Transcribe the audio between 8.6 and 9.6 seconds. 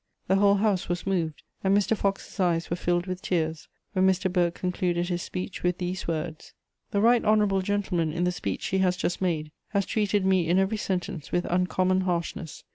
he has just made